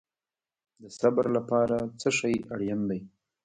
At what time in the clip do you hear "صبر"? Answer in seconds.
0.99-1.25